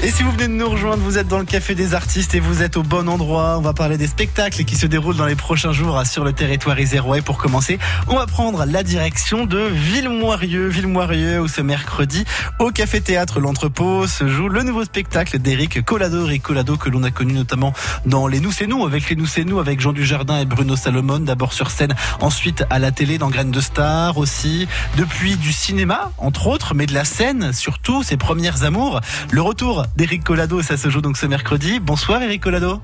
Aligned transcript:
Et 0.00 0.12
si 0.12 0.22
vous 0.22 0.30
venez 0.30 0.46
de 0.46 0.52
nous 0.52 0.68
rejoindre, 0.70 1.02
vous 1.02 1.18
êtes 1.18 1.26
dans 1.26 1.40
le 1.40 1.44
Café 1.44 1.74
des 1.74 1.92
Artistes 1.92 2.32
et 2.36 2.38
vous 2.38 2.62
êtes 2.62 2.76
au 2.76 2.84
bon 2.84 3.08
endroit. 3.08 3.58
On 3.58 3.62
va 3.62 3.72
parler 3.72 3.98
des 3.98 4.06
spectacles 4.06 4.62
qui 4.62 4.76
se 4.76 4.86
déroulent 4.86 5.16
dans 5.16 5.26
les 5.26 5.34
prochains 5.34 5.72
jours 5.72 6.00
sur 6.06 6.22
le 6.22 6.32
territoire 6.32 6.78
isérois. 6.78 7.18
Et 7.18 7.20
pour 7.20 7.36
commencer, 7.36 7.80
on 8.06 8.14
va 8.14 8.26
prendre 8.26 8.64
la 8.64 8.84
direction 8.84 9.44
de 9.44 9.58
Villemoirieux. 9.58 10.68
Villemoirieux, 10.68 11.40
où 11.40 11.48
ce 11.48 11.62
mercredi, 11.62 12.24
au 12.60 12.70
Café 12.70 13.00
Théâtre 13.00 13.40
L'Entrepôt, 13.40 14.06
se 14.06 14.28
joue 14.28 14.48
le 14.48 14.62
nouveau 14.62 14.84
spectacle 14.84 15.40
d'Éric 15.40 15.84
Collado. 15.84 16.26
Eric 16.26 16.44
Collado, 16.44 16.76
que 16.76 16.90
l'on 16.90 17.02
a 17.02 17.10
connu 17.10 17.32
notamment 17.32 17.72
dans 18.06 18.28
Les 18.28 18.38
Nous 18.38 18.52
c'est 18.52 18.68
Nous, 18.68 18.86
avec 18.86 19.10
Les 19.10 19.16
Nous 19.16 19.26
c'est 19.26 19.44
Nous, 19.44 19.58
avec 19.58 19.80
Jean 19.80 19.92
Dujardin 19.92 20.38
et 20.38 20.44
Bruno 20.44 20.76
Salomon. 20.76 21.18
D'abord 21.18 21.52
sur 21.52 21.72
scène, 21.72 21.94
ensuite 22.20 22.64
à 22.70 22.78
la 22.78 22.92
télé 22.92 23.18
dans 23.18 23.30
Graines 23.30 23.50
de 23.50 23.60
Star 23.60 24.16
aussi. 24.16 24.68
Depuis 24.96 25.36
du 25.36 25.52
cinéma, 25.52 26.12
entre 26.18 26.46
autres, 26.46 26.76
mais 26.76 26.86
de 26.86 26.94
la 26.94 27.04
scène 27.04 27.52
surtout, 27.52 28.04
ses 28.04 28.16
premières 28.16 28.62
amours. 28.62 29.00
Le 29.32 29.42
retour 29.42 29.87
d'Eric 29.96 30.24
Collado. 30.24 30.62
Ça 30.62 30.76
se 30.76 30.88
joue 30.90 31.00
donc 31.00 31.16
ce 31.16 31.26
mercredi. 31.26 31.80
Bonsoir 31.80 32.22
Eric 32.22 32.42
Collado. 32.42 32.80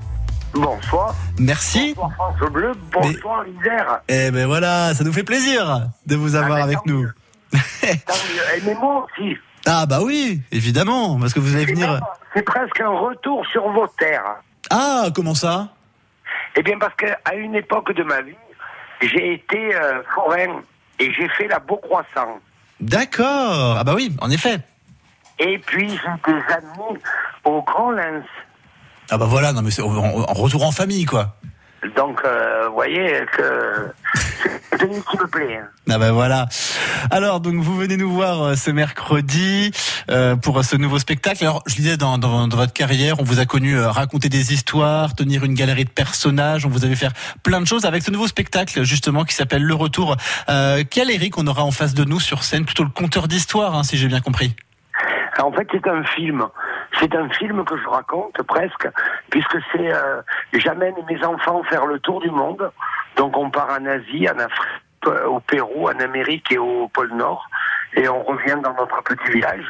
Bonsoir. 0.53 1.15
Merci. 1.39 1.93
Bonsoir 1.95 2.13
France 2.37 2.51
Bleu, 2.51 2.71
bonsoir 2.91 3.43
l'Isère. 3.43 3.99
Eh 4.07 4.31
ben 4.31 4.47
voilà, 4.47 4.93
ça 4.93 5.03
nous 5.03 5.11
fait 5.11 5.23
plaisir 5.23 5.87
de 6.05 6.15
vous 6.15 6.35
avoir 6.35 6.59
Ah, 6.59 6.63
avec 6.63 6.77
mais 6.85 6.93
nous. 6.93 7.09
mais 8.63 8.73
moi 8.79 9.05
aussi. 9.05 9.35
ah 9.65 9.85
bah 9.85 9.99
oui, 10.01 10.41
évidemment, 10.51 11.19
parce 11.19 11.33
que 11.33 11.39
vous 11.41 11.53
allez 11.55 11.65
venir. 11.65 11.99
C'est 12.33 12.41
presque 12.43 12.79
un 12.79 12.89
retour 12.89 13.45
sur 13.51 13.69
vos 13.69 13.87
terres. 13.99 14.35
Ah, 14.69 15.07
comment 15.13 15.35
ça? 15.35 15.67
Eh 16.55 16.63
bien, 16.63 16.79
parce 16.79 16.95
qu'à 16.95 17.35
une 17.35 17.55
époque 17.55 17.93
de 17.93 18.03
ma 18.03 18.21
vie, 18.21 18.35
j'ai 19.01 19.33
été 19.33 19.75
euh, 19.75 20.01
forain 20.13 20.61
et 20.99 21.11
j'ai 21.13 21.27
fait 21.29 21.47
la 21.49 21.59
Beaucroissant. 21.59 22.39
D'accord. 22.79 23.75
Ah 23.77 23.83
bah 23.83 23.93
oui, 23.93 24.15
en 24.21 24.29
effet. 24.31 24.59
Et 25.39 25.57
puis, 25.59 25.89
j'ai 25.89 26.31
des 26.33 26.53
amis 26.53 26.99
au 27.43 27.61
Grand 27.63 27.91
Lens. 27.91 28.23
Ah 29.11 29.17
bah 29.17 29.25
voilà, 29.27 29.53
non 29.53 29.61
mais 29.61 29.69
c'est 29.71 29.81
en, 29.83 29.93
en 29.95 30.33
retour 30.33 30.63
en 30.65 30.71
famille 30.71 31.05
quoi. 31.05 31.35
Donc, 31.95 32.19
euh, 32.25 32.67
vous 32.67 32.73
voyez 32.73 33.23
que 33.37 33.93
c'est 34.71 34.89
qui 34.89 35.17
me 35.17 35.27
plaît. 35.27 35.59
hein. 35.61 35.67
Ah 35.87 35.99
bah 35.99 36.11
voilà. 36.11 36.47
Alors 37.11 37.39
donc 37.41 37.55
vous 37.61 37.75
venez 37.77 37.95
nous 37.97 38.11
voir 38.11 38.41
euh, 38.41 38.55
ce 38.55 38.71
mercredi 38.71 39.69
euh, 40.09 40.35
pour 40.35 40.65
ce 40.65 40.75
nouveau 40.75 40.97
spectacle. 40.97 41.43
Alors 41.43 41.61
je 41.67 41.75
disais 41.75 41.97
dans, 41.97 42.17
dans, 42.17 42.47
dans 42.47 42.57
votre 42.57 42.73
carrière, 42.73 43.19
on 43.19 43.23
vous 43.23 43.39
a 43.39 43.45
connu 43.45 43.77
euh, 43.77 43.91
raconter 43.91 44.29
des 44.29 44.51
histoires, 44.53 45.13
tenir 45.13 45.43
une 45.43 45.53
galerie 45.53 45.85
de 45.85 45.91
personnages, 45.91 46.65
on 46.65 46.69
vous 46.69 46.83
avait 46.85 46.95
faire 46.95 47.11
plein 47.43 47.61
de 47.61 47.67
choses 47.67 47.85
avec 47.85 48.01
ce 48.01 48.09
nouveau 48.09 48.27
spectacle 48.27 48.81
justement 48.81 49.23
qui 49.23 49.35
s'appelle 49.35 49.61
Le 49.63 49.75
Retour. 49.75 50.17
Euh, 50.49 50.83
quel 50.89 51.11
Eric 51.11 51.37
on 51.37 51.45
aura 51.45 51.63
en 51.63 51.71
face 51.71 51.93
de 51.93 52.03
nous 52.03 52.19
sur 52.19 52.43
scène? 52.43 52.65
Plutôt 52.65 52.83
le 52.83 52.89
conteur 52.89 53.27
d'histoire, 53.27 53.75
hein, 53.75 53.83
si 53.83 53.97
j'ai 53.97 54.07
bien 54.07 54.21
compris. 54.21 54.55
En 55.39 55.51
fait, 55.51 55.67
c'est 55.71 55.87
un 55.87 56.03
film. 56.03 56.45
C'est 56.99 57.13
un 57.15 57.29
film 57.29 57.65
que 57.65 57.77
je 57.77 57.87
raconte 57.87 58.41
presque, 58.43 58.87
puisque 59.29 59.57
c'est 59.71 59.93
euh, 59.93 60.21
j'amène 60.53 60.95
mes 61.09 61.23
enfants 61.25 61.61
faire 61.63 61.85
le 61.85 61.99
tour 61.99 62.21
du 62.21 62.29
monde. 62.29 62.71
Donc 63.17 63.35
on 63.37 63.49
part 63.49 63.69
en 63.69 63.85
Asie, 63.85 64.27
en 64.29 64.39
Afrique, 64.39 64.81
euh, 65.07 65.25
au 65.25 65.39
Pérou, 65.39 65.89
en 65.89 65.99
Amérique 65.99 66.51
et 66.51 66.57
au 66.57 66.87
pôle 66.87 67.13
Nord, 67.13 67.47
et 67.95 68.07
on 68.07 68.23
revient 68.23 68.57
dans 68.63 68.73
notre 68.73 69.03
petit 69.03 69.31
village 69.31 69.65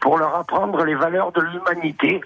pour 0.00 0.18
leur 0.18 0.34
apprendre 0.34 0.84
les 0.84 0.94
valeurs 0.94 1.32
de 1.32 1.42
l'humanité. 1.42 2.20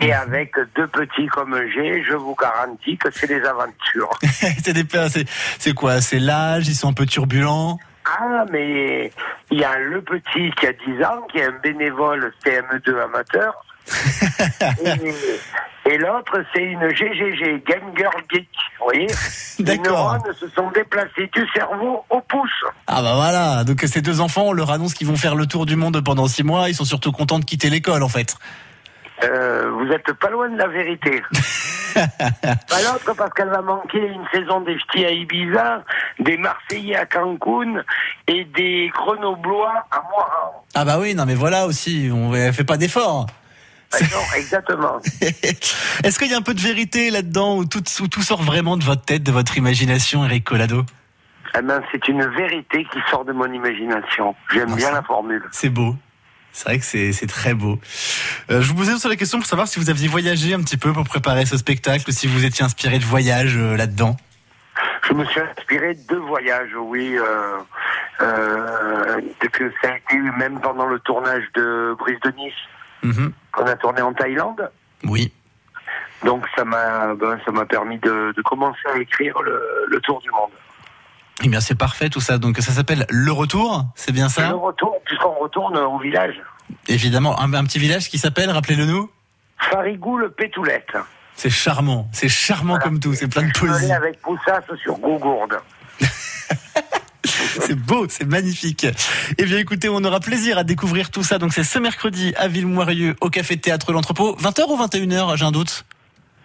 Et 0.00 0.14
avec 0.14 0.54
deux 0.76 0.86
petits 0.86 1.26
comme 1.26 1.60
j'ai, 1.74 2.02
je 2.04 2.14
vous 2.14 2.34
garantis 2.34 2.96
que 2.96 3.10
c'est 3.10 3.26
des 3.26 3.42
aventures. 3.44 4.10
c'est 4.22 4.72
des 4.72 4.86
c'est 5.08 5.28
c'est 5.28 5.74
quoi? 5.74 6.00
C'est 6.00 6.18
l'âge, 6.20 6.68
ils 6.68 6.74
sont 6.74 6.88
un 6.88 6.94
peu 6.94 7.04
turbulents? 7.04 7.78
Ah, 8.04 8.44
mais 8.50 9.12
il 9.50 9.58
y 9.58 9.64
a 9.64 9.78
le 9.78 10.02
petit 10.02 10.50
qui 10.58 10.66
a 10.66 10.72
10 10.72 11.04
ans, 11.04 11.22
qui 11.30 11.38
est 11.38 11.44
un 11.44 11.58
bénévole 11.62 12.32
CM2 12.44 13.02
amateur. 13.02 13.64
et 14.84 15.14
et 15.90 15.98
l'autre, 15.98 16.44
c'est 16.54 16.62
une 16.62 16.88
GGG, 16.88 17.64
Game 17.66 17.96
Girl 17.96 18.22
Geek. 18.30 18.48
Vous 18.78 18.84
voyez 18.84 19.06
Les 19.58 19.78
neurones 19.78 20.20
se 20.38 20.48
sont 20.50 20.70
déplacés 20.70 21.28
du 21.34 21.46
cerveau 21.54 22.04
au 22.10 22.20
pouce. 22.20 22.50
Ah 22.86 23.02
bah 23.02 23.14
voilà, 23.16 23.64
donc 23.64 23.80
ces 23.86 24.00
deux 24.00 24.20
enfants, 24.20 24.44
on 24.48 24.52
leur 24.52 24.70
annonce 24.70 24.94
qu'ils 24.94 25.06
vont 25.08 25.16
faire 25.16 25.34
le 25.34 25.46
tour 25.46 25.66
du 25.66 25.76
monde 25.76 26.00
pendant 26.04 26.28
six 26.28 26.44
mois, 26.44 26.68
ils 26.68 26.74
sont 26.74 26.84
surtout 26.84 27.12
contents 27.12 27.38
de 27.38 27.44
quitter 27.44 27.70
l'école 27.70 28.02
en 28.02 28.08
fait. 28.08 28.36
Euh, 29.24 29.70
vous 29.72 29.92
êtes 29.92 30.12
pas 30.14 30.30
loin 30.30 30.48
de 30.48 30.56
la 30.56 30.68
vérité. 30.68 31.22
pas 31.94 32.82
l'autre 32.82 33.14
parce 33.16 33.32
qu'elle 33.34 33.48
va 33.48 33.62
manquer 33.62 33.98
une 33.98 34.24
saison 34.32 34.60
des 34.60 34.78
ch'tis 34.78 35.04
à 35.04 35.10
Ibiza, 35.10 35.84
des 36.20 36.36
Marseillais 36.36 36.96
à 36.96 37.06
Cancun 37.06 37.82
et 38.28 38.44
des 38.44 38.90
Grenoblois 38.94 39.84
à 39.90 40.02
Moiran. 40.10 40.64
Ah 40.74 40.84
bah 40.84 40.98
oui, 40.98 41.14
non 41.14 41.26
mais 41.26 41.34
voilà 41.34 41.66
aussi, 41.66 42.10
on 42.12 42.34
elle 42.34 42.52
fait 42.52 42.64
pas 42.64 42.76
d'efforts. 42.76 43.26
Ah 43.92 43.98
non, 44.02 44.36
exactement. 44.36 44.98
Est-ce 46.04 46.18
qu'il 46.18 46.30
y 46.30 46.34
a 46.34 46.36
un 46.36 46.42
peu 46.42 46.54
de 46.54 46.60
vérité 46.60 47.10
là-dedans 47.10 47.56
où 47.56 47.64
tout, 47.64 47.82
où 48.00 48.06
tout 48.08 48.22
sort 48.22 48.42
vraiment 48.42 48.76
de 48.76 48.84
votre 48.84 49.02
tête, 49.04 49.24
de 49.24 49.32
votre 49.32 49.56
imagination, 49.58 50.24
Eric 50.24 50.44
Collado? 50.44 50.84
Eh 51.58 51.62
ben, 51.62 51.82
c'est 51.90 52.06
une 52.06 52.24
vérité 52.24 52.86
qui 52.92 52.98
sort 53.10 53.24
de 53.24 53.32
mon 53.32 53.52
imagination. 53.52 54.36
J'aime 54.52 54.68
Ah, 54.72 54.76
bien 54.76 54.92
la 54.92 55.02
formule. 55.02 55.42
C'est 55.50 55.70
beau. 55.70 55.96
C'est 56.52 56.64
vrai 56.68 56.78
que 56.78 56.84
c'est 56.84 57.26
très 57.26 57.54
beau. 57.54 57.78
Euh, 58.50 58.60
je 58.60 58.68
vous 58.68 58.74
posais 58.74 58.96
sur 58.98 59.08
la 59.08 59.16
question 59.16 59.38
pour 59.38 59.46
savoir 59.46 59.68
si 59.68 59.78
vous 59.78 59.88
aviez 59.88 60.08
voyagé 60.08 60.52
un 60.54 60.60
petit 60.62 60.76
peu 60.76 60.92
pour 60.92 61.04
préparer 61.04 61.46
ce 61.46 61.56
spectacle, 61.56 62.04
ou 62.08 62.12
si 62.12 62.26
vous 62.26 62.44
étiez 62.44 62.64
inspiré 62.64 62.98
de 62.98 63.04
voyage 63.04 63.56
euh, 63.56 63.76
là-dedans. 63.76 64.16
Je 65.08 65.14
me 65.14 65.24
suis 65.24 65.40
inspiré 65.40 65.94
de 65.94 66.16
voyages, 66.16 66.70
oui. 66.76 67.16
Euh, 67.18 67.58
que 69.52 69.72
ça 69.82 69.92
a 69.92 69.96
été 69.96 70.16
même 70.38 70.60
pendant 70.60 70.86
le 70.86 70.98
tournage 71.00 71.44
de 71.54 71.94
Brise 71.98 72.18
de 72.24 72.30
Nice, 72.32 72.52
Mhm. 73.02 73.32
qu'on 73.52 73.66
a 73.66 73.76
tourné 73.76 74.02
en 74.02 74.12
Thaïlande. 74.12 74.70
Oui. 75.04 75.32
Donc 76.24 76.44
ça 76.54 76.64
m'a 76.66 77.14
ben, 77.14 77.38
ça 77.46 77.50
m'a 77.50 77.64
permis 77.64 77.98
de, 77.98 78.32
de 78.36 78.42
commencer 78.42 78.78
à 78.94 78.98
écrire 78.98 79.40
le, 79.40 79.86
le 79.88 80.00
tour 80.00 80.20
du 80.20 80.30
monde. 80.30 80.50
Eh 81.42 81.48
bien 81.48 81.60
c'est 81.60 81.74
parfait 81.74 82.08
tout 82.10 82.20
ça. 82.20 82.38
Donc 82.38 82.58
ça 82.58 82.72
s'appelle 82.72 83.06
Le 83.08 83.32
Retour, 83.32 83.84
c'est 83.94 84.12
bien 84.12 84.24
le 84.26 84.30
ça 84.30 84.50
retour, 84.50 84.96
puisqu'on 85.04 85.34
retourne 85.40 85.76
au 85.76 85.98
village. 85.98 86.34
Évidemment, 86.88 87.40
un, 87.40 87.52
un 87.54 87.64
petit 87.64 87.78
village 87.78 88.08
qui 88.08 88.18
s'appelle, 88.18 88.50
rappelez-le 88.50 88.84
nous? 88.86 89.10
Farigoule 89.58 90.32
Pétoulette. 90.36 90.96
C'est 91.34 91.50
charmant, 91.50 92.08
c'est 92.12 92.28
charmant 92.28 92.74
Voilà. 92.74 92.84
comme 92.84 93.00
tout, 93.00 93.14
c'est 93.14 93.28
plein 93.28 93.42
de 93.42 93.52
poésie. 93.52 93.74
Jumelé 93.80 93.92
avec 93.92 94.20
Poussas 94.20 94.60
sur 94.82 94.98
Gougourde. 94.98 95.58
C'est 97.22 97.74
beau, 97.74 98.06
c'est 98.08 98.24
magnifique. 98.26 98.86
Eh 99.36 99.44
bien 99.44 99.58
écoutez, 99.58 99.88
on 99.88 100.02
aura 100.04 100.20
plaisir 100.20 100.56
à 100.58 100.64
découvrir 100.64 101.10
tout 101.10 101.22
ça. 101.22 101.38
Donc 101.38 101.52
c'est 101.52 101.64
ce 101.64 101.78
mercredi 101.78 102.32
à 102.36 102.48
Villemoirieux 102.48 103.16
au 103.20 103.28
Café 103.28 103.56
Théâtre 103.56 103.92
L'Entrepôt. 103.92 104.36
20h 104.40 104.62
ou 104.68 104.76
21h, 104.76 105.36
j'ai 105.36 105.44
un 105.44 105.50
doute? 105.50 105.84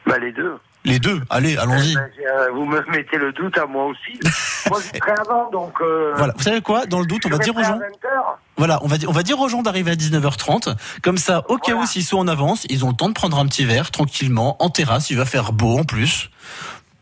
Bah 0.06 0.18
les 0.18 0.32
deux. 0.32 0.56
Les 0.86 1.00
deux, 1.00 1.22
allez, 1.30 1.58
allons-y. 1.58 1.92
Eh 1.92 1.96
ben, 1.96 2.10
euh, 2.28 2.52
vous 2.54 2.66
me 2.66 2.82
mettez 2.92 3.18
le 3.18 3.32
doute 3.34 3.58
à 3.58 3.66
moi 3.66 3.86
aussi. 3.86 4.20
moi 4.70 4.80
j'y 4.82 5.00
serai 5.00 5.12
avant, 5.20 5.50
donc... 5.52 5.74
euh, 5.82 6.14
Voilà, 6.16 6.34
vous 6.38 6.44
savez 6.44 6.62
quoi? 6.62 6.86
Dans 6.86 7.00
le 7.00 7.06
doute, 7.06 7.24
on 7.26 7.30
va 7.30 7.38
je 7.38 7.42
dire 7.44 7.56
aux 7.56 7.64
gens. 7.64 7.74
à 7.74 7.78
20h. 7.78 8.36
Voilà, 8.58 8.80
on 8.84 8.88
va 8.88 8.98
dire, 8.98 9.10
on 9.10 9.14
va 9.14 9.24
dire 9.24 9.40
aux 9.40 9.50
gens 9.50 9.62
d'arriver 9.64 9.92
à 9.92 9.96
19h30. 9.96 10.76
Comme 11.04 11.18
ça, 11.18 11.44
au 11.50 11.58
cas 11.58 11.74
où 11.74 11.86
s'ils 11.86 12.04
sont 12.06 12.18
en 12.20 12.28
avance, 12.28 12.66
ils 12.70 12.86
ont 12.86 12.90
le 12.90 12.96
temps 12.96 13.10
de 13.10 13.14
prendre 13.14 13.38
un 13.40 13.46
petit 13.48 13.66
verre 13.66 13.92
tranquillement 13.92 14.56
en 14.64 14.70
terrasse. 14.70 15.10
Il 15.10 15.18
va 15.18 15.26
faire 15.26 15.52
beau 15.54 15.78
en 15.80 15.84
plus. 15.84 16.30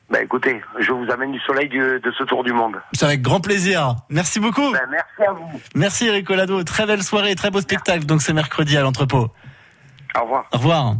Bah 0.09 0.21
écoutez, 0.21 0.61
je 0.79 0.91
vous 0.91 1.09
amène 1.11 1.31
du 1.31 1.39
soleil 1.39 1.67
du- 1.69 1.79
de 1.99 2.11
ce 2.17 2.23
tour 2.23 2.43
du 2.43 2.53
monde. 2.53 2.75
C'est 2.93 3.05
avec 3.05 3.21
grand 3.21 3.39
plaisir. 3.41 3.95
Merci 4.09 4.39
beaucoup. 4.39 4.71
Ben, 4.71 4.81
merci 4.91 5.23
à 5.27 5.31
vous. 5.33 5.59
Merci 5.75 6.07
Eric 6.07 6.27
Collado. 6.27 6.63
Très 6.63 6.85
belle 6.85 7.01
soirée, 7.03 7.33
très 7.35 7.49
beau 7.51 7.61
spectacle. 7.61 8.05
Donc 8.05 8.21
c'est 8.21 8.33
mercredi 8.33 8.77
à 8.77 8.81
l'entrepôt. 8.81 9.29
Au 10.15 10.21
revoir. 10.23 10.45
Au 10.53 10.57
revoir. 10.57 10.93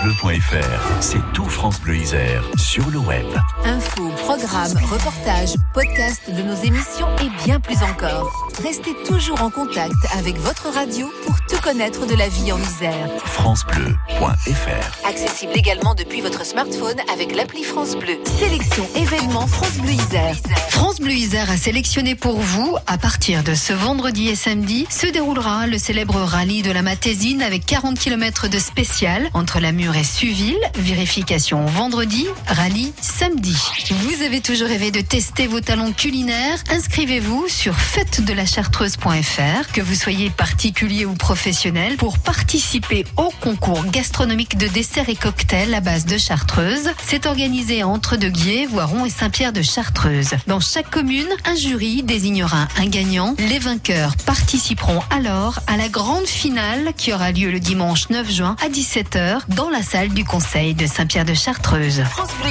FranceBleu.fr, 0.00 1.02
c'est 1.02 1.32
tout 1.34 1.44
France 1.44 1.78
Bleu 1.80 1.96
Isère 1.96 2.42
sur 2.56 2.88
le 2.88 2.98
web. 2.98 3.26
Infos, 3.64 4.08
programmes, 4.16 4.78
reportages, 4.90 5.56
podcasts 5.74 6.30
de 6.30 6.40
nos 6.40 6.54
émissions 6.54 7.08
et 7.22 7.44
bien 7.44 7.60
plus 7.60 7.82
encore. 7.82 8.50
Restez 8.62 8.94
toujours 9.06 9.42
en 9.42 9.50
contact 9.50 9.92
avec 10.16 10.38
votre 10.38 10.72
radio 10.72 11.10
pour 11.26 11.36
tout 11.50 11.60
connaître 11.62 12.06
de 12.06 12.14
la 12.14 12.28
vie 12.28 12.50
en 12.50 12.58
Isère. 12.58 13.10
FranceBleu.fr. 13.26 15.06
Accessible 15.06 15.52
également 15.54 15.94
depuis 15.94 16.22
votre 16.22 16.46
smartphone 16.46 16.96
avec 17.12 17.34
l'appli 17.34 17.62
France 17.62 17.94
Bleu. 17.94 18.18
Sélection 18.38 18.88
événements 18.96 19.46
France 19.46 19.78
Bleu 19.78 19.92
Isère. 19.92 20.34
France 20.70 21.00
Bleu 21.00 21.12
Isère 21.12 21.50
a 21.50 21.58
sélectionné 21.58 22.14
pour 22.14 22.38
vous, 22.38 22.74
à 22.86 22.96
partir 22.96 23.42
de 23.42 23.54
ce 23.54 23.74
vendredi 23.74 24.28
et 24.28 24.36
samedi, 24.36 24.86
se 24.88 25.06
déroulera 25.06 25.66
le 25.66 25.76
célèbre 25.76 26.16
rallye 26.16 26.62
de 26.62 26.70
la 26.70 26.80
Matésine 26.80 27.42
avec 27.42 27.66
40 27.66 27.98
km 27.98 28.48
de 28.48 28.58
spécial 28.58 29.28
entre 29.34 29.50
entre 29.50 29.58
Lamur 29.58 29.89
Suville. 30.02 30.58
Vérification 30.76 31.66
vendredi, 31.66 32.26
rallye 32.46 32.92
samedi. 33.00 33.56
Vous 33.90 34.22
avez 34.22 34.40
toujours 34.40 34.68
rêvé 34.68 34.90
de 34.90 35.00
tester 35.00 35.46
vos 35.46 35.60
talents 35.60 35.92
culinaires? 35.92 36.62
Inscrivez-vous 36.70 37.48
sur 37.48 37.74
fête-de-la-chartreuse.fr. 37.74 39.72
Que 39.72 39.80
vous 39.80 39.94
soyez 39.94 40.30
particulier 40.30 41.04
ou 41.04 41.14
professionnel 41.14 41.96
pour 41.96 42.18
participer 42.18 43.04
au 43.16 43.30
concours 43.40 43.84
gastronomique 43.86 44.56
de 44.56 44.68
desserts 44.68 45.08
et 45.08 45.16
cocktails 45.16 45.74
à 45.74 45.80
base 45.80 46.06
de 46.06 46.16
chartreuse. 46.16 46.90
C'est 47.04 47.26
organisé 47.26 47.82
entre 47.82 48.16
De 48.16 48.28
Guiers, 48.28 48.66
Voiron 48.66 49.04
et 49.04 49.10
Saint-Pierre 49.10 49.52
de 49.52 49.62
Chartreuse. 49.62 50.30
Dans 50.46 50.60
chaque 50.60 50.88
commune, 50.88 51.28
un 51.44 51.56
jury 51.56 52.02
désignera 52.02 52.68
un 52.78 52.86
gagnant. 52.86 53.34
Les 53.38 53.58
vainqueurs 53.58 54.16
participeront 54.24 55.00
alors 55.10 55.60
à 55.66 55.76
la 55.76 55.88
grande 55.88 56.26
finale 56.26 56.92
qui 56.96 57.12
aura 57.12 57.32
lieu 57.32 57.50
le 57.50 57.60
dimanche 57.60 58.08
9 58.08 58.30
juin 58.30 58.56
à 58.64 58.68
17h 58.68 59.40
dans 59.48 59.68
la 59.68 59.79
salle 59.82 60.10
du 60.10 60.24
conseil 60.24 60.74
de 60.74 60.86
Saint-Pierre 60.86 61.24
de 61.24 61.34
Chartreuse. 61.34 62.02
France 62.04 62.30
Bleu. 62.42 62.50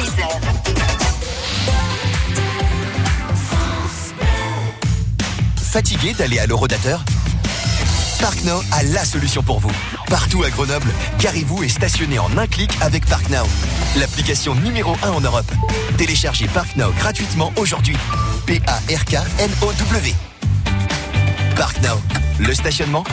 Fatigué 5.71 6.13
d'aller 6.13 6.39
à 6.39 6.47
l'horodateur 6.47 7.03
ParkNow 8.19 8.61
a 8.71 8.83
la 8.83 9.05
solution 9.05 9.41
pour 9.41 9.59
vous. 9.59 9.71
Partout 10.07 10.43
à 10.43 10.49
Grenoble, 10.49 10.91
garez-vous 11.19 11.63
et 11.63 11.69
stationnez 11.69 12.19
en 12.19 12.37
un 12.37 12.47
clic 12.47 12.71
avec 12.81 13.05
ParkNow. 13.05 13.45
L'application 13.97 14.55
numéro 14.55 14.95
1 15.03 15.11
en 15.11 15.21
Europe. 15.21 15.49
Téléchargez 15.97 16.47
ParkNow 16.47 16.91
gratuitement 16.99 17.53
aujourd'hui. 17.55 17.95
P-A-R-K-N-O-W. 18.45 20.15
ParkNow, 21.55 22.01
le 22.39 22.53
stationnement 22.53 23.05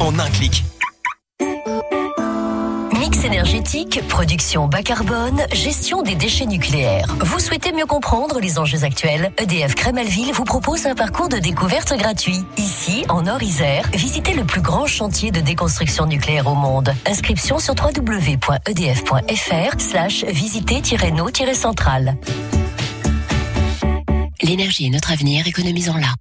en 0.00 0.18
un 0.18 0.30
clic. 0.30 0.64
Production 4.08 4.68
bas 4.68 4.82
carbone, 4.82 5.40
gestion 5.52 6.02
des 6.02 6.14
déchets 6.14 6.46
nucléaires. 6.46 7.06
Vous 7.20 7.38
souhaitez 7.38 7.72
mieux 7.72 7.86
comprendre 7.86 8.38
les 8.38 8.58
enjeux 8.58 8.84
actuels? 8.84 9.32
EDF 9.38 9.74
Crémalville 9.74 10.30
vous 10.32 10.44
propose 10.44 10.86
un 10.86 10.94
parcours 10.94 11.30
de 11.30 11.38
découverte 11.38 11.96
gratuit. 11.96 12.44
Ici, 12.58 13.06
en 13.08 13.22
Nord-Isère, 13.22 13.88
visitez 13.94 14.34
le 14.34 14.44
plus 14.44 14.60
grand 14.60 14.86
chantier 14.86 15.30
de 15.30 15.40
déconstruction 15.40 16.04
nucléaire 16.04 16.48
au 16.48 16.54
monde. 16.54 16.92
Inscription 17.06 17.58
sur 17.58 17.74
www.edf.fr 17.74 19.80
slash 19.80 20.24
visiter-no-centrale. 20.24 22.16
L'énergie 24.42 24.86
est 24.86 24.90
notre 24.90 25.12
avenir, 25.12 25.46
économisons-la. 25.46 26.12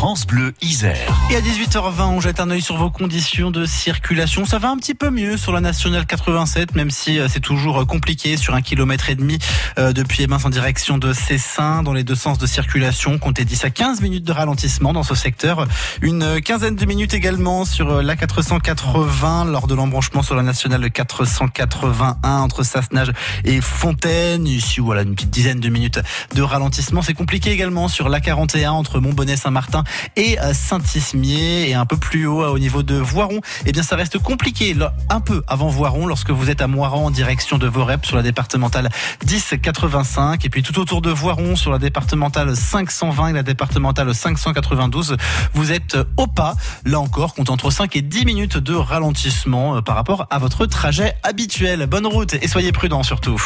France 0.00 0.26
Bleu 0.26 0.54
Isère. 0.62 1.14
Et 1.30 1.36
à 1.36 1.42
18h20, 1.42 2.04
on 2.04 2.20
jette 2.20 2.40
un 2.40 2.48
œil 2.48 2.62
sur 2.62 2.78
vos 2.78 2.88
conditions 2.88 3.50
de 3.50 3.66
circulation. 3.66 4.46
Ça 4.46 4.58
va 4.58 4.70
un 4.70 4.78
petit 4.78 4.94
peu 4.94 5.10
mieux 5.10 5.36
sur 5.36 5.52
la 5.52 5.60
nationale 5.60 6.06
87, 6.06 6.74
même 6.74 6.90
si 6.90 7.18
euh, 7.18 7.28
c'est 7.28 7.40
toujours 7.40 7.82
euh, 7.82 7.84
compliqué 7.84 8.38
sur 8.38 8.54
un 8.54 8.62
kilomètre 8.62 9.10
et 9.10 9.14
demi 9.14 9.36
euh, 9.78 9.92
depuis 9.92 10.22
Emins 10.22 10.38
en 10.42 10.48
direction 10.48 10.96
de 10.96 11.12
Cessin, 11.12 11.82
dans 11.82 11.92
les 11.92 12.02
deux 12.02 12.14
sens 12.14 12.38
de 12.38 12.46
circulation. 12.46 13.18
Comptez 13.18 13.44
10 13.44 13.66
à 13.66 13.68
15 13.68 14.00
minutes 14.00 14.24
de 14.24 14.32
ralentissement 14.32 14.94
dans 14.94 15.02
ce 15.02 15.14
secteur. 15.14 15.66
Une 16.00 16.40
quinzaine 16.40 16.76
de 16.76 16.86
minutes 16.86 17.12
également 17.12 17.66
sur 17.66 18.00
la 18.00 18.16
480 18.16 19.44
lors 19.44 19.66
de 19.66 19.74
l'embranchement 19.74 20.22
sur 20.22 20.34
la 20.34 20.42
nationale 20.42 20.90
481 20.90 22.38
entre 22.38 22.62
Sassenage 22.62 23.12
et 23.44 23.60
Fontaine. 23.60 24.46
Ici, 24.46 24.80
voilà, 24.80 25.02
une 25.02 25.14
petite 25.14 25.28
dizaine 25.28 25.60
de 25.60 25.68
minutes 25.68 26.00
de 26.34 26.40
ralentissement. 26.40 27.02
C'est 27.02 27.12
compliqué 27.12 27.50
également 27.50 27.88
sur 27.88 28.08
la 28.08 28.20
41 28.20 28.72
entre 28.72 28.98
Montbonnet-Saint-Martin 28.98 29.84
et 30.16 30.36
Saint-Ismier 30.52 31.70
et 31.70 31.74
un 31.74 31.86
peu 31.86 31.96
plus 31.96 32.26
haut 32.26 32.44
au 32.44 32.58
niveau 32.58 32.82
de 32.82 32.94
Voiron. 32.94 33.40
Eh 33.66 33.72
bien, 33.72 33.82
ça 33.82 33.96
reste 33.96 34.18
compliqué 34.18 34.76
un 35.08 35.20
peu 35.20 35.42
avant 35.46 35.68
Voiron 35.68 36.06
lorsque 36.06 36.30
vous 36.30 36.50
êtes 36.50 36.60
à 36.60 36.66
Moiran 36.66 37.06
en 37.06 37.10
direction 37.10 37.58
de 37.58 37.66
Vorep 37.66 38.06
sur 38.06 38.16
la 38.16 38.22
départementale 38.22 38.88
1085 39.28 40.44
et 40.44 40.48
puis 40.48 40.62
tout 40.62 40.78
autour 40.78 41.02
de 41.02 41.10
Voiron 41.10 41.56
sur 41.56 41.70
la 41.70 41.78
départementale 41.78 42.56
520 42.56 43.28
et 43.28 43.32
la 43.32 43.42
départementale 43.42 44.14
592. 44.14 45.16
Vous 45.54 45.72
êtes 45.72 45.96
au 46.16 46.26
pas, 46.26 46.54
là 46.84 47.00
encore, 47.00 47.34
compte 47.34 47.50
entre 47.50 47.70
5 47.70 47.96
et 47.96 48.02
10 48.02 48.24
minutes 48.24 48.56
de 48.56 48.74
ralentissement 48.74 49.76
euh, 49.76 49.80
par 49.80 49.94
rapport 49.94 50.26
à 50.30 50.38
votre 50.38 50.66
trajet 50.66 51.14
habituel. 51.22 51.86
Bonne 51.86 52.06
route 52.06 52.34
et 52.34 52.48
soyez 52.48 52.72
prudents 52.72 53.02
surtout. 53.02 53.40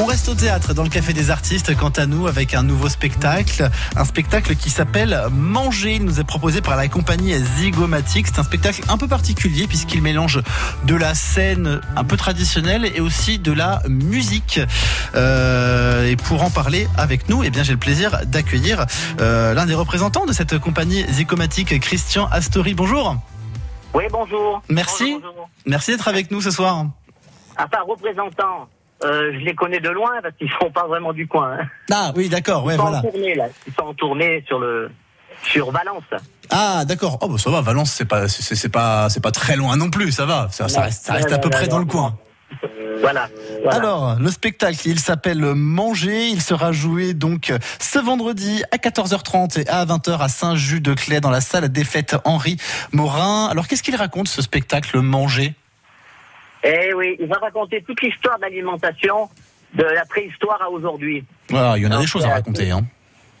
On 0.00 0.06
reste 0.06 0.28
au 0.30 0.34
théâtre 0.34 0.72
dans 0.72 0.82
le 0.82 0.88
Café 0.88 1.12
des 1.12 1.30
Artistes, 1.30 1.76
quant 1.76 1.90
à 1.90 2.06
nous, 2.06 2.26
avec 2.26 2.54
un 2.54 2.62
nouveau 2.62 2.88
spectacle. 2.88 3.68
Un 3.94 4.04
spectacle 4.04 4.56
qui 4.56 4.70
s'appelle 4.70 5.20
Manger. 5.30 5.96
Il 5.96 6.04
nous 6.04 6.18
est 6.18 6.24
proposé 6.24 6.62
par 6.62 6.76
la 6.76 6.88
compagnie 6.88 7.34
Zygomatic. 7.34 8.26
C'est 8.26 8.38
un 8.38 8.42
spectacle 8.42 8.82
un 8.88 8.96
peu 8.96 9.06
particulier 9.06 9.66
puisqu'il 9.66 10.00
mélange 10.00 10.40
de 10.84 10.94
la 10.94 11.14
scène 11.14 11.80
un 11.94 12.04
peu 12.04 12.16
traditionnelle 12.16 12.90
et 12.94 13.00
aussi 13.00 13.38
de 13.38 13.52
la 13.52 13.82
musique. 13.86 14.60
Euh, 15.14 16.08
et 16.08 16.16
pour 16.16 16.42
en 16.42 16.50
parler 16.50 16.88
avec 16.96 17.28
nous, 17.28 17.44
eh 17.44 17.50
bien, 17.50 17.62
j'ai 17.62 17.72
le 17.72 17.78
plaisir 17.78 18.22
d'accueillir 18.24 18.86
euh, 19.20 19.52
l'un 19.52 19.66
des 19.66 19.74
représentants 19.74 20.24
de 20.24 20.32
cette 20.32 20.58
compagnie 20.58 21.04
Zygomatic, 21.10 21.78
Christian 21.80 22.28
Astori. 22.32 22.72
Bonjour. 22.72 23.16
Oui, 23.92 24.04
bonjour. 24.10 24.62
Merci. 24.70 25.14
Bonjour, 25.16 25.20
bonjour. 25.20 25.50
Merci 25.66 25.90
d'être 25.90 26.08
avec 26.08 26.30
nous 26.30 26.40
ce 26.40 26.50
soir. 26.50 26.86
Enfin, 27.58 27.78
représentant, 27.86 28.68
euh, 29.04 29.32
je 29.34 29.38
les 29.44 29.54
connais 29.54 29.80
de 29.80 29.88
loin 29.90 30.10
parce 30.22 30.34
qu'ils 30.36 30.50
sont 30.60 30.70
pas 30.70 30.86
vraiment 30.86 31.12
du 31.12 31.26
coin. 31.26 31.56
hein. 31.60 31.66
Ah 31.90 32.12
oui, 32.16 32.28
d'accord, 32.28 32.64
ouais, 32.64 32.76
voilà. 32.76 32.98
en 32.98 33.02
tournée, 33.02 33.34
là. 33.34 33.46
Ils 33.66 33.72
sont 33.74 33.82
en 33.86 33.94
tournée 33.94 34.44
sur 34.46 34.58
le, 34.58 34.90
sur 35.44 35.70
Valence. 35.70 36.04
Ah 36.50 36.84
d'accord. 36.84 37.18
Oh 37.22 37.28
bah 37.28 37.38
ça 37.38 37.50
va, 37.50 37.60
Valence 37.62 37.90
c'est 37.92 38.04
pas 38.04 38.28
c'est 38.28 38.54
c'est 38.54 38.68
pas 38.68 39.08
c'est 39.08 39.22
pas 39.22 39.30
très 39.30 39.56
loin 39.56 39.76
non 39.76 39.88
plus, 39.90 40.12
ça 40.12 40.26
va. 40.26 40.48
Ça, 40.50 40.68
ça 40.68 40.82
reste 40.82 41.04
ça 41.06 41.14
reste 41.14 41.28
Ouais, 41.28 41.34
à 41.34 41.38
peu 41.38 41.50
près 41.50 41.66
dans 41.68 41.78
le 41.78 41.86
coin. 41.86 42.16
Voilà. 43.00 43.28
voilà. 43.62 43.76
Alors, 43.78 44.16
le 44.20 44.30
spectacle, 44.30 44.78
il 44.86 45.00
s'appelle 45.00 45.40
Manger. 45.54 46.28
Il 46.28 46.40
sera 46.42 46.70
joué 46.70 47.14
donc 47.14 47.52
ce 47.80 47.98
vendredi 47.98 48.62
à 48.70 48.76
14h30 48.76 49.60
et 49.62 49.68
à 49.68 49.84
20h 49.86 50.18
à 50.20 50.28
Saint-Just-de-Clay 50.28 51.20
dans 51.20 51.30
la 51.30 51.40
salle 51.40 51.70
des 51.70 51.82
fêtes 51.82 52.14
Henri 52.24 52.58
Morin. 52.92 53.46
Alors, 53.50 53.66
qu'est-ce 53.66 53.82
qu'il 53.82 53.96
raconte 53.96 54.28
ce 54.28 54.42
spectacle 54.42 55.00
Manger? 55.00 55.54
Eh 56.64 56.94
oui, 56.94 57.16
il 57.18 57.26
va 57.26 57.36
raconter 57.38 57.82
toute 57.82 58.00
l'histoire 58.02 58.36
de 58.38 58.42
l'alimentation 58.42 59.28
de 59.74 59.84
la 59.84 60.04
préhistoire 60.04 60.60
à 60.62 60.70
aujourd'hui. 60.70 61.24
Voilà, 61.48 61.76
il 61.76 61.82
y 61.82 61.86
en 61.86 61.90
a 61.90 61.98
des 61.98 62.06
choses 62.06 62.24
à 62.24 62.30
raconter. 62.30 62.70
Hein. 62.70 62.82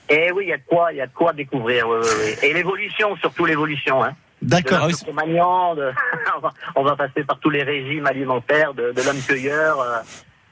Eh 0.08 0.30
oui, 0.32 0.44
il 0.46 0.48
y 0.48 0.52
a 0.52 0.56
de 0.58 0.62
quoi, 0.66 0.92
il 0.92 0.96
y 0.96 1.00
a 1.00 1.06
de 1.06 1.12
quoi 1.12 1.32
découvrir. 1.32 1.88
oui, 1.88 1.98
oui, 2.02 2.08
oui. 2.42 2.48
Et 2.48 2.52
l'évolution, 2.52 3.16
surtout 3.16 3.44
l'évolution. 3.44 4.02
Hein. 4.02 4.14
De 4.40 4.48
D'accord. 4.48 4.88
l'homme 4.88 5.18
ah 5.18 5.74
de- 5.76 5.92
on, 6.74 6.82
va, 6.82 6.96
passer 6.96 7.22
par 7.22 7.38
tous 7.38 7.50
les 7.50 7.62
régimes 7.62 8.06
alimentaires, 8.06 8.74
de, 8.74 8.92
de 8.92 9.02
l'homme 9.02 9.20
cueilleur. 9.22 9.80
euh, 9.80 9.98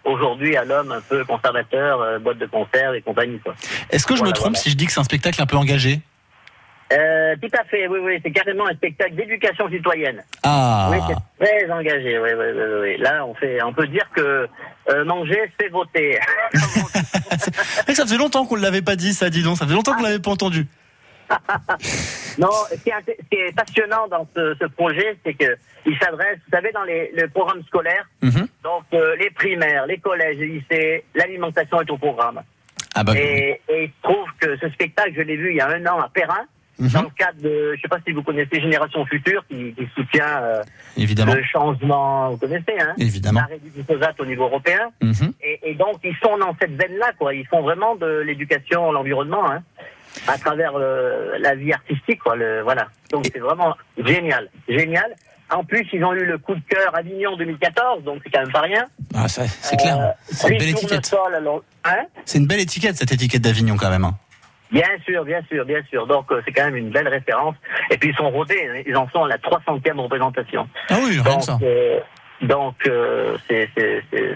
Aujourd'hui, 0.04 0.56
à 0.56 0.64
l'homme 0.64 0.92
un 0.92 1.00
peu 1.02 1.24
conservateur, 1.24 2.00
euh, 2.00 2.18
boîte 2.18 2.38
de 2.38 2.46
conserve 2.46 2.94
et 2.94 3.02
compagnie. 3.02 3.38
Est-ce 3.90 4.06
que 4.06 4.16
je 4.16 4.22
me 4.22 4.32
trompe 4.32 4.52
voilà. 4.52 4.58
si 4.58 4.70
je 4.70 4.76
dis 4.76 4.86
que 4.86 4.92
c'est 4.92 5.00
un 5.00 5.04
spectacle 5.04 5.42
un 5.42 5.46
peu 5.46 5.56
engagé? 5.56 6.00
Euh, 6.92 7.36
tout 7.40 7.50
à 7.56 7.62
fait, 7.64 7.86
oui, 7.86 8.00
oui, 8.02 8.20
c'est 8.24 8.32
carrément 8.32 8.66
un 8.66 8.74
spectacle 8.74 9.14
d'éducation 9.14 9.68
citoyenne. 9.70 10.22
Ah. 10.42 10.88
Oui, 10.90 10.98
c'est 11.08 11.46
très 11.46 11.70
engagé, 11.70 12.18
oui, 12.18 12.30
oui, 12.36 12.46
oui, 12.54 12.62
oui. 12.82 12.96
Là, 12.98 13.24
on 13.26 13.34
fait, 13.34 13.62
on 13.62 13.72
peut 13.72 13.86
dire 13.86 14.08
que 14.14 14.48
euh, 14.90 15.04
manger, 15.04 15.40
c'est 15.58 15.68
voter. 15.68 16.18
Ça 17.94 18.04
faisait 18.06 18.16
longtemps 18.16 18.44
qu'on 18.46 18.56
ne 18.56 18.62
l'avait 18.62 18.82
pas 18.82 18.96
dit, 18.96 19.12
ça, 19.12 19.30
dis 19.30 19.42
donc. 19.42 19.56
Ça 19.56 19.64
faisait 19.64 19.74
longtemps 19.76 19.94
qu'on 19.94 20.02
l'avait 20.02 20.18
pas 20.18 20.30
entendu. 20.30 20.66
non, 22.38 22.48
ce 22.70 22.76
qui 22.82 22.90
est, 22.90 22.92
int- 22.92 23.04
ce 23.06 23.28
qui 23.28 23.36
est 23.36 23.54
passionnant 23.54 24.08
dans 24.08 24.26
ce, 24.34 24.54
ce 24.60 24.66
projet, 24.66 25.16
c'est 25.24 25.34
que 25.34 25.56
il 25.86 25.96
s'adresse, 25.98 26.38
vous 26.46 26.56
savez, 26.56 26.72
dans 26.72 26.82
les, 26.84 27.12
le 27.14 27.28
programme 27.28 27.62
scolaire, 27.64 28.04
Mhm. 28.22 28.46
donc 28.64 28.82
euh, 28.94 29.16
les 29.16 29.30
primaires, 29.30 29.86
les 29.86 29.98
collèges, 29.98 30.38
les 30.38 30.46
lycées, 30.46 31.04
l'alimentation 31.14 31.80
est 31.80 31.90
au 31.90 31.98
programme. 31.98 32.40
Ah 32.94 33.04
bah. 33.04 33.12
Et, 33.16 33.60
et 33.68 33.84
il 33.84 33.88
se 33.88 34.02
trouve 34.02 34.26
que 34.40 34.56
ce 34.58 34.68
spectacle, 34.70 35.12
je 35.16 35.22
l'ai 35.22 35.36
vu 35.36 35.50
il 35.50 35.56
y 35.56 35.60
a 35.60 35.68
un 35.68 35.86
an 35.86 36.00
à 36.00 36.08
Perrin, 36.12 36.44
mhm, 36.84 36.90
dans 36.90 37.02
le 37.02 37.08
cadre 37.16 37.40
de, 37.42 37.74
je 37.76 37.80
sais 37.80 37.88
pas 37.88 37.98
si 38.06 38.12
vous 38.12 38.22
connaissez 38.22 38.60
Génération 38.60 39.04
Future, 39.06 39.44
qui, 39.48 39.72
qui 39.74 39.88
soutient 39.94 40.42
euh, 40.42 40.62
Évidemment. 40.96 41.34
le 41.34 41.42
changement, 41.44 42.30
vous 42.30 42.36
connaissez, 42.38 42.78
hein? 42.80 42.94
Évidemment. 42.98 43.40
l'arrêt 43.40 43.58
du 43.58 43.70
glyphosate 43.70 44.20
au 44.20 44.26
niveau 44.26 44.44
européen. 44.44 44.90
Mhm. 45.02 45.32
Et, 45.42 45.60
et 45.70 45.74
donc, 45.74 45.96
ils 46.04 46.16
sont 46.22 46.36
dans 46.38 46.54
cette 46.60 46.72
veine-là, 46.72 47.12
quoi. 47.18 47.34
Ils 47.34 47.46
font 47.46 47.62
vraiment 47.62 47.94
de 47.96 48.22
l'éducation 48.26 48.92
l'environnement, 48.92 49.50
hein, 49.50 49.62
à 50.26 50.38
travers 50.38 50.72
euh, 50.76 51.36
la 51.38 51.54
vie 51.54 51.72
artistique, 51.72 52.20
quoi. 52.20 52.36
Le, 52.36 52.62
voilà. 52.62 52.88
Donc, 53.10 53.26
c'est 53.32 53.40
vraiment 53.40 53.76
génial, 53.98 54.48
génial. 54.68 55.14
En 55.52 55.64
plus, 55.64 55.84
ils 55.92 56.04
ont 56.04 56.12
eu 56.12 56.24
le 56.24 56.38
coup 56.38 56.54
de 56.54 56.62
cœur 56.68 56.94
Avignon 56.96 57.36
2014, 57.36 58.04
donc 58.04 58.20
c'est 58.22 58.30
quand 58.30 58.40
même 58.40 58.52
pas 58.52 58.60
rien. 58.60 58.84
Ah, 59.14 59.26
c'est 59.28 59.76
clair. 59.76 59.98
Euh, 59.98 60.10
c'est 60.30 60.48
une 60.48 60.58
belle 60.58 60.68
étiquette. 60.68 61.14
Hein? 61.84 62.06
C'est 62.24 62.38
une 62.38 62.46
belle 62.46 62.60
étiquette, 62.60 62.96
cette 62.96 63.10
étiquette 63.12 63.42
d'Avignon, 63.42 63.76
quand 63.76 63.90
même. 63.90 64.08
Bien 64.72 64.86
sûr, 65.04 65.24
bien 65.24 65.40
sûr, 65.50 65.64
bien 65.64 65.82
sûr. 65.90 66.06
Donc, 66.06 66.30
euh, 66.30 66.40
c'est 66.44 66.52
quand 66.52 66.64
même 66.66 66.76
une 66.76 66.90
belle 66.90 67.08
référence. 67.08 67.56
Et 67.90 67.98
puis, 67.98 68.10
ils 68.10 68.16
sont 68.16 68.30
rodés. 68.30 68.68
hein. 68.72 68.82
Ils 68.86 68.96
en 68.96 69.08
sont 69.10 69.24
à 69.24 69.28
la 69.28 69.38
300e 69.38 69.98
représentation. 70.00 70.68
Ah 70.88 70.98
oui, 71.04 71.18
rien 71.18 71.22
Donc, 71.22 71.42
ça. 71.42 71.58
euh, 71.62 71.98
Donc, 72.42 72.76
euh, 72.86 73.36
c'est 73.48 73.68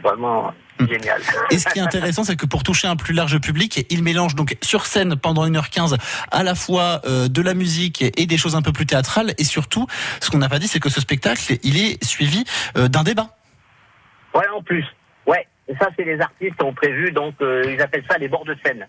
vraiment 0.03 0.53
Mm. 0.81 0.89
génial. 0.89 1.21
Et 1.53 1.59
ce 1.59 1.69
qui 1.69 1.79
est 1.79 1.83
intéressant, 1.83 2.25
c'est 2.25 2.35
que 2.35 2.47
pour 2.47 2.65
toucher 2.65 2.89
un 2.89 2.97
plus 2.97 3.15
large 3.15 3.39
public, 3.41 3.87
il 3.91 4.03
mélange 4.03 4.35
donc 4.35 4.57
sur 4.61 4.87
scène 4.87 5.15
pendant 5.15 5.47
1h15 5.47 5.97
à 6.33 6.43
la 6.43 6.57
fois 6.57 7.01
euh, 7.07 7.29
de 7.29 7.43
la 7.43 7.55
musique 7.55 8.03
et 8.03 8.27
des 8.27 8.37
choses 8.37 8.57
un 8.57 8.63
peu 8.63 8.73
plus 8.73 8.85
théâtrales. 8.85 9.35
Et 9.39 9.45
surtout, 9.45 9.87
ce 10.21 10.31
qu'on 10.33 10.39
n'a 10.39 10.49
pas 10.49 10.59
dit, 10.59 10.67
c'est 10.67 10.81
que 10.81 10.89
ce 10.89 11.01
spectacle, 11.01 11.41
il 11.63 11.79
est 11.81 12.03
suivi 12.03 12.43
euh, 12.77 12.89
d'un 12.89 13.05
débat. 13.05 13.29
Ouais, 14.35 14.49
en 14.49 14.63
plus. 14.65 14.85
Ouais. 15.27 15.47
Et 15.69 15.75
ça, 15.77 15.91
c'est 15.97 16.05
les 16.05 16.21
artistes 16.21 16.57
qui 16.57 16.65
ont 16.65 16.75
prévu, 16.75 17.13
donc 17.13 17.35
euh, 17.41 17.63
ils 17.73 17.81
appellent 17.81 18.05
ça 18.11 18.19
les 18.19 18.27
bords 18.27 18.45
de 18.45 18.57
scène. 18.67 18.85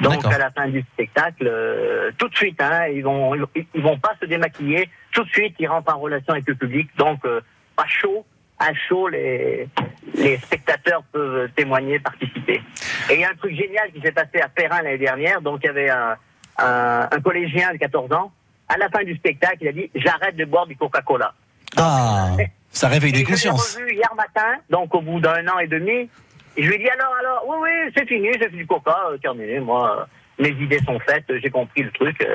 Donc 0.00 0.24
à 0.24 0.38
la 0.38 0.50
fin 0.50 0.68
du 0.68 0.82
spectacle, 0.92 1.46
euh, 1.46 2.10
tout 2.18 2.28
de 2.28 2.36
suite, 2.36 2.60
hein, 2.60 2.86
ils 2.88 3.02
vont 3.02 3.34
ils, 3.74 3.82
vont 3.82 3.98
pas 3.98 4.14
se 4.20 4.26
démaquiller. 4.26 4.88
Tout 5.12 5.24
de 5.24 5.28
suite, 5.30 5.54
ils 5.58 5.66
rentrent 5.66 5.94
en 5.94 5.98
relation 5.98 6.32
avec 6.32 6.48
le 6.48 6.54
public. 6.54 6.88
Donc 6.96 7.24
euh, 7.24 7.40
à 7.76 7.86
chaud, 7.86 8.24
à 8.58 8.72
chaud, 8.74 9.08
les 9.08 9.68
les 10.14 10.38
spectateurs 10.38 11.02
peuvent 11.12 11.50
témoigner, 11.54 11.98
participer. 11.98 12.62
Et 13.10 13.14
il 13.14 13.20
y 13.20 13.24
a 13.24 13.30
un 13.30 13.34
truc 13.34 13.54
génial 13.54 13.90
qui 13.92 14.00
s'est 14.00 14.12
passé 14.12 14.40
à 14.40 14.48
Perrin 14.48 14.82
l'année 14.82 14.98
dernière. 14.98 15.40
Donc 15.40 15.60
il 15.62 15.66
y 15.66 15.70
avait 15.70 15.90
un, 15.90 16.16
un, 16.58 17.08
un 17.10 17.20
collégien 17.20 17.72
de 17.72 17.78
14 17.78 18.12
ans. 18.12 18.32
À 18.68 18.76
la 18.76 18.88
fin 18.88 19.02
du 19.02 19.14
spectacle, 19.16 19.58
il 19.62 19.68
a 19.68 19.72
dit 19.72 19.90
j'arrête 19.94 20.36
de 20.36 20.44
boire 20.44 20.66
du 20.66 20.76
Coca-Cola. 20.76 21.34
Ah, 21.76 22.36
ça 22.70 22.88
réveille 22.88 23.12
des 23.12 23.20
je 23.20 23.24
l'ai 23.24 23.30
consciences. 23.30 23.76
revu 23.76 23.94
hier 23.94 24.14
matin, 24.16 24.58
donc 24.70 24.94
au 24.94 25.00
bout 25.00 25.20
d'un 25.20 25.46
an 25.48 25.58
et 25.58 25.66
demi. 25.66 26.08
Et 26.56 26.62
je 26.62 26.68
lui 26.68 26.74
ai 26.76 26.78
dit 26.78 26.88
alors, 26.88 27.14
alors, 27.20 27.44
oui, 27.48 27.56
oui, 27.62 27.92
c'est 27.96 28.06
fini, 28.06 28.28
j'ai 28.32 28.38
fait 28.38 28.48
du 28.50 28.66
coca, 28.66 28.96
euh, 29.10 29.16
terminé, 29.18 29.60
moi, 29.60 30.00
euh, 30.00 30.42
mes 30.42 30.50
idées 30.50 30.80
sont 30.84 30.98
faites, 31.00 31.24
euh, 31.30 31.38
j'ai 31.42 31.50
compris 31.50 31.82
le 31.82 31.90
truc, 31.92 32.26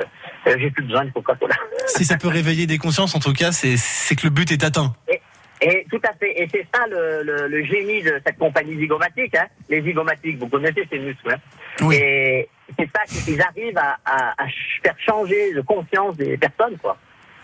j'ai 0.46 0.70
plus 0.70 0.84
besoin 0.84 1.04
de 1.04 1.10
Coca-Cola. 1.10 1.54
Si 1.86 2.04
ça 2.04 2.16
peut 2.16 2.28
réveiller 2.28 2.66
des 2.66 2.78
consciences, 2.78 3.14
en 3.14 3.20
tout 3.20 3.32
cas, 3.32 3.52
c'est 3.52 4.16
que 4.16 4.24
le 4.24 4.30
but 4.30 4.50
est 4.52 4.64
atteint. 4.64 4.94
Et 5.62 5.86
tout 5.90 6.00
à 6.08 6.12
fait, 6.14 6.38
et 6.42 6.48
c'est 6.52 6.66
ça 6.74 6.86
le, 6.86 7.22
le, 7.22 7.48
le 7.48 7.64
génie 7.64 8.02
de 8.02 8.20
cette 8.26 8.36
compagnie 8.38 8.76
zygomatique, 8.76 9.34
hein. 9.36 9.46
les 9.70 9.80
zygomatiques, 9.82 10.38
vous 10.38 10.48
connaissez 10.48 10.86
ces 10.90 10.98
muscles, 10.98 11.30
hein. 11.32 11.38
Oui. 11.80 11.96
Et 11.96 12.48
c'est 12.78 12.88
ça 12.94 13.02
qu'ils 13.06 13.40
arrivent 13.40 13.78
à, 13.78 13.96
à, 14.04 14.32
à 14.32 14.44
ch- 14.44 14.80
faire 14.82 14.96
changer 14.98 15.54
de 15.54 15.60
conscience 15.62 16.16
des 16.16 16.36
personnes, 16.36 16.76
quoi. 16.78 16.96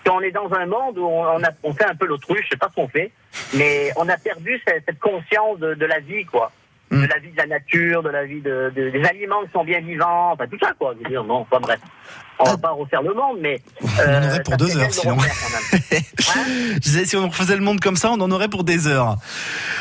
Quand 0.05 0.17
on 0.17 0.21
est 0.21 0.31
dans 0.33 0.53
un 0.53 0.67
monde 0.67 0.99
où 0.99 1.07
on, 1.07 1.23
on 1.23 1.43
a, 1.45 1.51
on 1.63 1.73
fait 1.73 1.85
un 1.87 1.95
peu 1.95 2.07
l'autruche, 2.07 2.43
je 2.45 2.49
sais 2.51 2.57
pas 2.57 2.69
ce 2.69 2.75
qu'on 2.75 2.89
fait, 2.89 3.13
mais 3.55 3.91
on 3.97 4.07
a 4.09 4.17
perdu 4.19 4.61
cette, 4.67 4.85
cette 4.87 4.99
conscience 4.99 5.59
de, 5.61 5.73
de 5.75 5.87
la 5.87 6.01
vie, 6.01 6.25
quoi. 6.27 6.53
Mm. 6.93 7.03
De 7.03 7.07
la 7.09 7.19
vie 7.19 7.31
de 7.31 7.37
la 7.39 7.47
nature, 7.47 8.03
de 8.03 8.11
la 8.11 8.25
vie 8.25 8.41
de, 8.43 8.73
de- 8.77 8.91
des 8.91 9.05
aliments 9.05 9.43
qui 9.45 9.51
sont 9.53 9.65
bien 9.65 9.81
vivants, 9.81 10.33
enfin 10.33 10.47
tout 10.47 10.59
ça, 10.61 10.73
quoi. 10.79 10.95
Je 10.99 11.05
veux 11.05 11.11
dire, 11.11 11.25
bon, 11.25 11.37
enfin 11.39 11.59
bref. 11.61 11.81
On 12.39 12.45
va 12.45 12.51
Ah. 12.55 12.59
pas 12.59 12.71
refaire 12.71 13.03
le 13.03 13.15
monde, 13.15 13.39
mais. 13.41 13.61
On 13.83 13.87
en 13.87 14.29
aurait 14.29 14.43
pour 14.43 14.57
deux 14.59 14.77
heures, 14.79 14.93
sinon. 14.93 15.17
refaire, 15.17 15.35
quand 15.43 15.77
même. 15.77 16.03
Hein 16.35 16.45
Je 16.75 16.79
disais, 16.79 17.05
si 17.05 17.17
on 17.17 17.29
refaisait 17.29 17.57
le 17.57 17.63
monde 17.63 17.81
comme 17.81 17.97
ça, 17.97 18.11
on 18.11 18.21
en 18.21 18.31
aurait 18.31 18.49
pour 18.49 18.65
des 18.65 18.87
heures. 18.87 19.17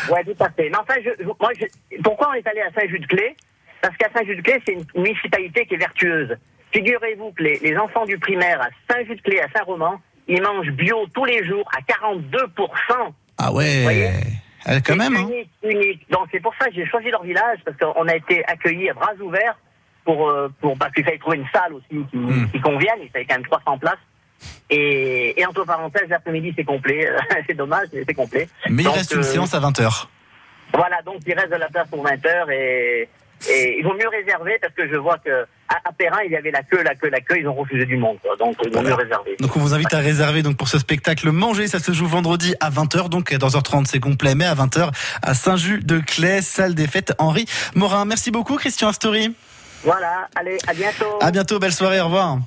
Ouais, 0.10 0.24
tout 0.24 0.36
à 0.44 0.50
fait. 0.50 0.70
Mais 0.70 0.78
enfin, 0.78 0.96
je, 1.04 1.24
moi, 1.26 1.52
je- 1.60 2.02
pourquoi 2.02 2.30
on 2.30 2.34
est 2.34 2.48
allé 2.48 2.62
à 2.62 2.72
Saint-Just-de-Clé 2.74 3.36
Parce 3.82 3.96
qu'à 3.98 4.08
Saint-Just-de-Clé, 4.16 4.62
c'est 4.66 4.74
une 4.74 4.86
municipalité 4.96 5.66
qui 5.66 5.76
est 5.76 5.78
vertueuse. 5.78 6.36
Figurez-vous 6.74 7.32
que 7.32 7.44
les, 7.44 7.60
les 7.60 7.78
enfants 7.78 8.06
du 8.06 8.18
primaire 8.18 8.62
à 8.62 8.68
Saint-Just-de-Clé, 8.94 9.40
à 9.42 9.48
Saint-Roman, 9.58 10.00
ils 10.28 10.42
mangent 10.42 10.72
bio 10.72 11.06
tous 11.14 11.26
les 11.26 11.46
jours 11.46 11.70
à 11.78 11.82
42% 11.82 13.14
Ah 13.38 13.52
ouais, 13.54 13.84
Voyez? 13.84 14.10
Euh, 14.68 14.80
quand 14.86 14.96
même. 14.96 15.16
Hein. 15.16 15.28
Unique, 15.30 15.50
unique. 15.64 16.10
Donc 16.12 16.28
c'est 16.32 16.40
pour 16.40 16.54
ça 16.60 16.68
que 16.68 16.76
j'ai 16.76 16.86
choisi 16.86 17.10
leur 17.10 17.24
village 17.24 17.60
parce 17.66 17.78
qu'on 17.78 18.08
a 18.08 18.16
été 18.16 18.46
accueillis 18.46 18.90
à 18.90 18.94
bras 18.94 19.14
ouverts 19.22 19.58
pour 20.06 20.30
euh, 20.30 20.50
pour 20.60 20.78
parce 20.78 20.94
qu'il 20.94 21.04
fallait 21.04 21.18
trouver 21.18 21.38
une 21.38 21.48
salle 21.54 21.74
aussi 21.74 22.06
qui, 22.12 22.18
Mm. 22.18 22.52
qui 22.52 22.62
convienne. 22.62 23.00
Il 23.02 23.10
fallait 23.10 23.26
quand 23.26 23.36
même 23.36 23.46
300 23.46 23.78
places. 23.80 23.96
Et, 24.70 25.40
et 25.40 25.46
entre 25.46 25.66
parenthèses, 25.66 26.10
l'après-midi 26.10 26.54
c'est 26.56 26.64
complet. 26.64 27.08
c'est 27.48 27.54
dommage, 27.56 27.88
mais 27.94 28.04
c'est 28.08 28.14
complet. 28.14 28.48
Mais 28.70 28.84
il 28.84 28.90
reste 28.90 29.12
une 29.14 29.20
euh, 29.20 29.24
séance 29.24 29.54
à 29.54 29.60
20h. 29.60 30.08
Voilà, 30.74 31.02
donc 31.02 31.18
il 31.28 31.34
reste 31.34 31.52
de 31.52 31.58
la 31.58 31.68
place 31.68 31.88
pour 31.90 32.04
20 32.04 32.26
heures 32.26 32.50
et, 32.50 33.10
et 33.50 33.78
il 33.78 33.84
vaut 33.84 33.94
mieux 33.94 34.08
réserver 34.08 34.58
parce 34.62 34.74
que 34.74 34.88
je 34.88 34.96
vois 34.96 35.18
que 35.18 35.46
à, 35.72 35.90
à 35.90 35.92
Perrin 35.92 36.20
il 36.26 36.32
y 36.32 36.36
avait 36.36 36.52
la 36.52 36.64
queue, 36.64 36.84
la 36.84 36.96
queue, 36.96 37.10
la 37.10 37.22
queue, 37.22 37.40
ils 37.40 37.48
ont 37.48 37.54
refusé 37.54 37.86
du 37.86 37.98
monde, 37.98 38.18
quoi. 38.22 38.36
donc 38.38 38.56
vaut 38.74 38.82
mieux 38.82 38.94
réserver. 38.94 39.36
Donc 39.40 39.56
on 39.56 39.60
vous 39.60 39.74
invite 39.74 39.94
à 39.94 40.00
réserver 40.00 40.44
donc 40.44 40.58
pour 40.58 40.68
ce 40.68 40.80
spectacle 40.80 41.32
Manger, 41.32 41.68
ça 41.68 41.80
se 41.80 41.92
joue 41.92 42.08
vendredi 42.08 42.56
à 42.60 42.70
20h, 42.70 43.10
donc 43.10 43.34
dans 43.36 43.50
h 43.50 43.62
30 43.62 43.88
c'est 43.88 44.00
complet, 44.00 44.36
mais 44.36 44.46
à 44.46 44.56
20h 44.56 44.92
à 45.22 45.34
Saint-Just-de-Clé, 45.34 46.42
salle 46.42 46.76
des 46.76 46.88
fêtes 46.88 47.14
Henri 47.18 47.46
Morin. 47.76 48.06
Merci 48.06 48.32
beaucoup 48.32 48.56
Christian 48.56 48.90
Astori. 48.90 49.34
Voilà, 49.84 50.28
allez, 50.36 50.58
à 50.68 50.74
bientôt. 50.74 51.18
À 51.22 51.32
bientôt, 51.32 51.58
belle 51.58 51.74
soirée, 51.74 52.00
au 52.02 52.06
revoir. 52.06 52.38